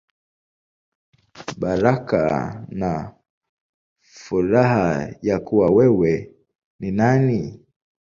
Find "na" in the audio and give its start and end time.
2.73-2.91